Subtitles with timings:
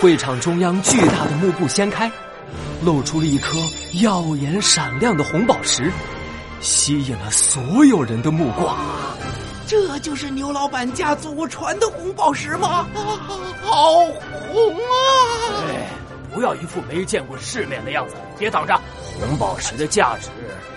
[0.00, 2.10] 会场中央巨大的幕布掀开，
[2.84, 3.58] 露出了一颗
[4.00, 5.92] 耀眼闪亮的红宝石，
[6.60, 8.76] 吸引了所有人的目光。
[9.66, 12.86] 这就是牛老板家祖传的红宝石吗？
[13.60, 15.66] 好红啊！
[15.66, 15.88] 哎，
[16.32, 18.80] 不要一副没见过世面的样子，别挡着。
[19.18, 20.28] 红宝石的价值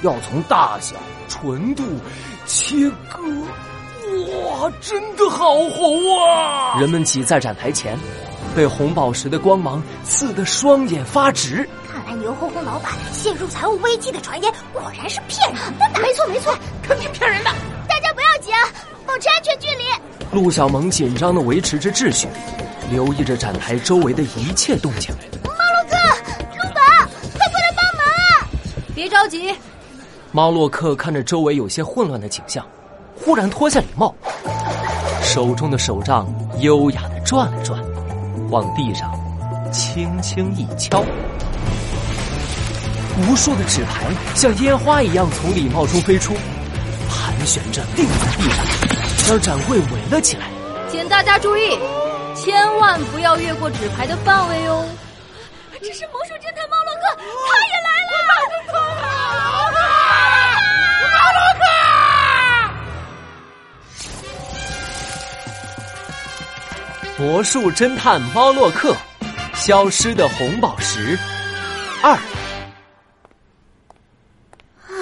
[0.01, 0.96] 要从大小、
[1.29, 1.83] 纯度、
[2.47, 3.21] 切割。
[4.43, 6.79] 哇，真的好红啊！
[6.79, 7.97] 人们挤在展台前，
[8.55, 11.68] 被红宝石的光芒刺得双眼发直。
[11.92, 16.01] 看来牛哄哄老板陷入财务危机的传言果然是骗人的。
[16.01, 17.51] 没错没错，肯定骗人的。
[17.87, 18.51] 大家不要急，
[19.06, 19.83] 保持安全距离。
[20.32, 22.28] 陆小萌紧张的维持着秩序，
[22.89, 25.14] 留意着展台周围的一切动静。
[25.43, 25.97] 猫洛克，
[26.57, 26.81] 陆宝，
[27.37, 28.47] 快过来帮忙啊！
[28.95, 29.54] 别着急。
[30.31, 32.66] 猫洛克看着周围有些混乱的景象。
[33.23, 34.16] 忽然脱下礼帽，
[35.22, 37.80] 手中的手杖优雅的转了转，
[38.50, 39.12] 往地上
[39.72, 41.04] 轻轻一敲，
[43.18, 46.34] 无数的纸牌像烟花一样从礼帽中飞出，
[47.10, 48.66] 盘旋着定在地上，
[49.28, 50.48] 将展柜围了起来。
[50.90, 51.80] 请大家注意，
[52.36, 54.86] 千万不要越过纸牌的范围哦！
[55.82, 57.23] 这是魔术侦探猫洛克，他
[57.68, 57.90] 也来
[58.28, 58.61] 了！
[67.20, 68.95] 魔术侦探猫洛克，
[69.54, 71.17] 消失的红宝石
[72.02, 72.12] 二。
[74.88, 74.98] 啊，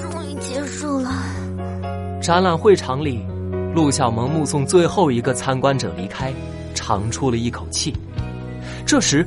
[0.00, 1.10] 终于结束了。
[2.20, 3.24] 展览会场里，
[3.74, 6.32] 陆小萌目送最后一个参观者离开，
[6.74, 7.94] 长出了一口气。
[8.84, 9.24] 这时，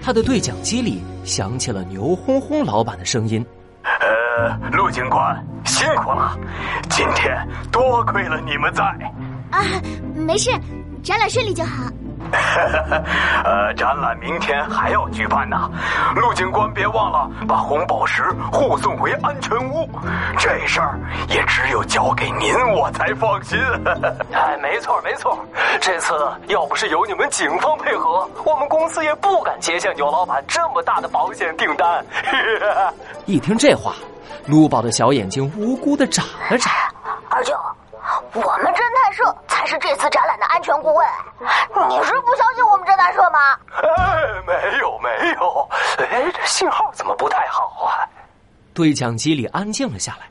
[0.00, 3.44] 他的对讲机里响起了牛哄哄老板的声音
[3.82, 6.38] ：“呃，陆警官，辛苦了，
[6.90, 7.36] 今天
[7.72, 8.84] 多亏了你们在。”
[9.50, 9.60] 啊，
[10.14, 10.50] 没事。
[11.02, 11.84] 展览顺利就好。
[13.44, 15.70] 呃，展览明天还要举办呢，
[16.14, 19.86] 陆警官别忘了把红宝石护送回安全屋。
[20.38, 20.98] 这事儿
[21.28, 23.58] 也只有交给您我才放心。
[24.32, 25.38] 哎，没错没错，
[25.80, 26.14] 这次
[26.46, 32.02] 要不是有你们警方配合，我们公司也不敢接下牛老板这么大的保险订单。
[33.26, 33.92] 一听这话，
[34.46, 36.70] 陆宝的小眼睛无辜的眨了眨。
[37.28, 37.52] 二舅。
[38.34, 38.71] 我们
[39.62, 41.06] 侦探社才是这次展览的安全顾问，
[41.88, 43.38] 你是不相信我们侦探社吗？
[43.76, 45.68] 哎，没有没有，
[45.98, 48.02] 哎，这信号怎么不太好啊？
[48.74, 50.28] 对讲机里安静了下来，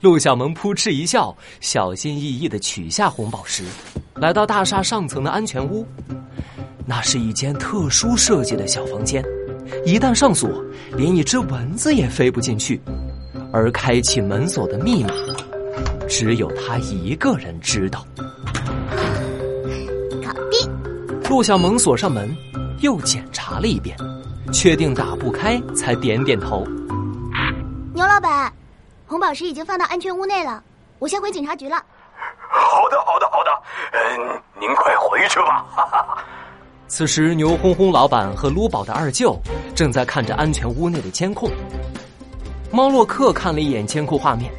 [0.00, 3.64] 陆小萌扑哧一笑，小心翼翼的取下红宝石，
[4.14, 5.86] 来到大厦上层的安全屋。
[6.86, 9.24] 那是一间特殊设计的小房间，
[9.84, 10.48] 一旦上锁，
[10.92, 12.80] 连一只蚊子也飞不进去，
[13.52, 15.12] 而开启门锁的密码。
[16.08, 18.06] 只有他一个人知道。
[21.28, 22.34] 陆小萌锁上门，
[22.80, 23.94] 又检查了一遍，
[24.52, 26.64] 确定打不开，才点点头。
[27.92, 28.50] 牛老板，
[29.06, 30.62] 红宝石已经放到安全屋内了，
[30.98, 31.76] 我先回警察局了。
[32.48, 33.50] 好的，好的，好的。
[33.92, 35.66] 嗯，您快回去吧。
[36.86, 39.36] 此时，牛哄哄老板和撸宝的二舅
[39.74, 41.50] 正在看着安全屋内的监控。
[42.70, 44.50] 猫洛克看了一眼监控画面。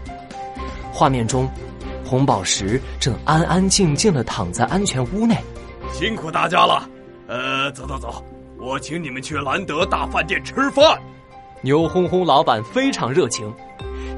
[0.91, 1.49] 画面中，
[2.05, 5.37] 红宝石正安安静静的躺在安全屋内。
[5.93, 6.87] 辛苦大家了，
[7.27, 8.23] 呃，走走走，
[8.59, 10.99] 我请你们去兰德大饭店吃饭。
[11.61, 13.51] 牛哄哄老板非常热情，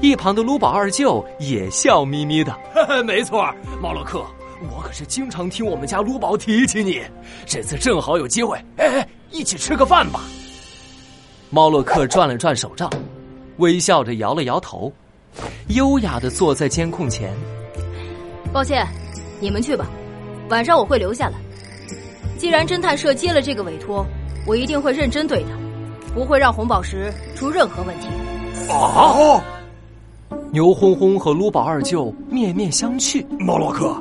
[0.02, 2.54] 一旁的卢宝二舅也笑眯眯的。
[3.04, 3.48] 没错，
[3.80, 4.22] 猫洛克，
[4.70, 7.00] 我可是经常听我们家卢宝提起你，
[7.46, 10.20] 这次正好有机会，哎哎，一起吃个饭吧。
[11.48, 12.90] 猫洛克转了转手杖，
[13.56, 14.92] 微笑着摇了摇头。
[15.68, 17.32] 优雅的坐在监控前。
[18.52, 18.86] 抱歉，
[19.40, 19.86] 你们去吧，
[20.50, 21.38] 晚上我会留下来。
[22.40, 24.02] 既然侦探社接了这个委托，
[24.46, 25.50] 我一定会认真对待，
[26.14, 28.06] 不会让红宝石出任何问题。
[28.72, 29.44] 啊！
[30.50, 33.22] 牛轰轰和卢宝二舅面面相觑。
[33.38, 33.94] 猫洛克，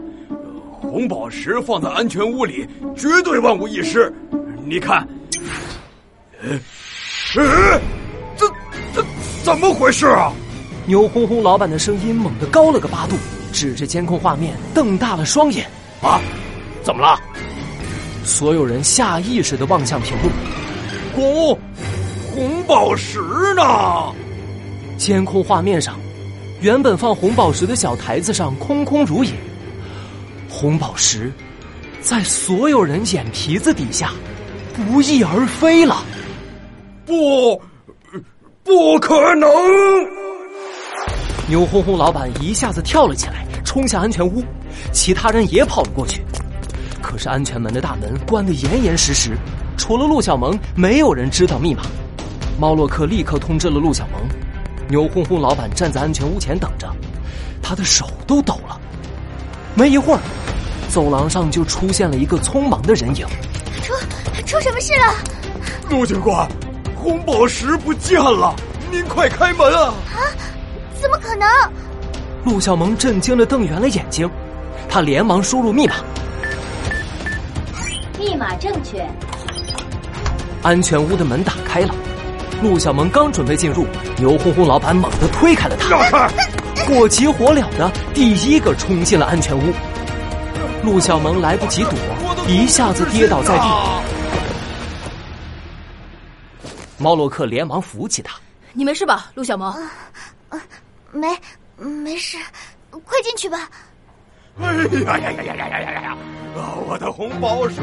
[0.80, 2.66] 红宝石放在安全屋里，
[2.96, 4.10] 绝对万无一失。
[4.63, 5.06] 你看，
[6.42, 6.52] 呃，
[7.36, 7.81] 呃，
[8.38, 8.48] 这
[8.96, 9.04] 这
[9.44, 10.31] 怎么回事啊？
[10.86, 13.18] 牛轰轰老板的声音猛地高了个八度，
[13.52, 15.68] 指着监控画面，瞪大了双眼。
[16.02, 16.22] 啊，
[16.84, 17.19] 怎么了？
[18.30, 20.30] 所有人下意识的望向屏幕。
[21.16, 21.60] 红，
[22.31, 23.20] 红宝石
[23.56, 24.14] 呢？
[24.98, 26.00] 监控画面上，
[26.62, 29.31] 原本放红宝石的小台子上空空如也。
[30.48, 31.31] 红宝石，
[32.02, 34.12] 在所有人眼皮子底下，
[34.75, 36.04] 不翼而飞了。
[37.08, 37.60] 不，
[38.64, 39.50] 不可能！
[41.48, 44.44] 牛哄哄老板一下子跳了起来，冲向安全屋，
[44.94, 46.22] 其他人也跑了过去。
[47.01, 49.38] 可是安全门的大门关得严严实实，
[49.78, 51.84] 除了陆小萌，没有人知道密码。
[52.60, 54.22] 猫洛克立刻通知了陆小萌。
[54.88, 56.92] 牛哄哄老板站在安全屋前等着，
[57.62, 58.80] 他的手都抖了。
[59.75, 60.19] 没一会儿，
[60.90, 63.28] 走廊上就出现了一个匆忙的人影。
[63.84, 63.94] 出
[64.46, 65.13] 出什么事了？
[65.90, 66.48] 陆警官，
[66.96, 68.56] 红宝石不见了！
[68.92, 69.94] 您快开门啊！
[70.13, 70.18] 啊，
[71.00, 71.48] 怎么可能？
[72.44, 74.30] 陆小萌震惊的瞪圆了眼睛，
[74.90, 75.96] 他连忙输入密码。
[78.19, 79.07] 密码正确。
[80.62, 81.95] 安全屋的门打开了。
[82.62, 83.88] 陆小萌刚准备进入，
[84.18, 86.27] 牛哄哄老板猛地推开了他，让开！
[86.83, 89.74] 火急火燎的第一个冲进了安全屋。
[90.83, 91.94] 陆小萌来不及躲，
[92.50, 93.63] 一下子跌倒在地。
[96.98, 98.38] 猫洛克连忙扶起他
[98.74, 99.74] ：“你没事吧，陆小萌
[101.13, 101.30] ？”“没，
[101.77, 102.38] 没事，
[102.92, 103.69] 快进去吧。
[104.60, 106.18] ”“哎呀呀呀呀呀呀呀呀！
[106.88, 107.82] 我的红宝石，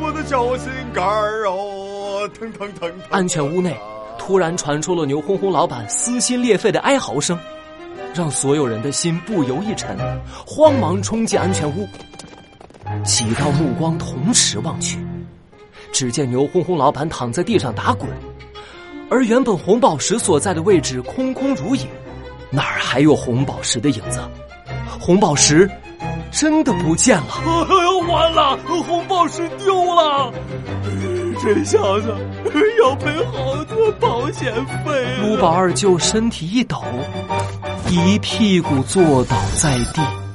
[0.00, 3.76] 我的小心肝儿哦，疼疼疼！”安全屋内。
[4.18, 7.38] 突然传出了牛哄哄老板撕心裂肺的哀嚎声，
[8.14, 9.96] 让所有人的心不由一沉，
[10.44, 11.86] 慌忙冲进安全屋。
[13.04, 14.98] 几道目光同时望去，
[15.92, 18.08] 只见牛哄哄老板躺在地上打滚，
[19.10, 21.86] 而原本红宝石所在的位置空空如也，
[22.50, 24.20] 哪儿还有红宝石的影子？
[24.98, 25.70] 红宝石
[26.32, 27.66] 真的不见了！
[28.06, 30.32] 完了，红宝石丢了！
[31.42, 32.14] 这下子
[32.80, 34.54] 要赔好多保险
[34.84, 35.06] 费。
[35.22, 36.82] 卢宝二舅身体一抖，
[37.90, 40.25] 一屁股坐倒在地。